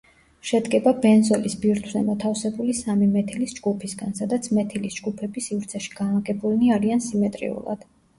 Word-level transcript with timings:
შედგება 0.49 0.91
ბენზოლის 1.01 1.55
ბირთვზე 1.65 1.99
მოთავსებული 2.07 2.73
სამი 2.77 3.09
მეთილის 3.11 3.53
ჯგუფისგან, 3.57 4.15
სადაც 4.21 4.49
მეთილის 4.59 4.97
ჯგუფები 5.01 5.45
სივრცეში 5.49 5.93
განლაგებულნი 5.99 6.73
არიან 6.79 7.05
სიმეტრიულად. 7.09 7.87